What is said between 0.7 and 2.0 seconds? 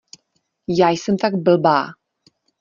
Já jsem tak blbá!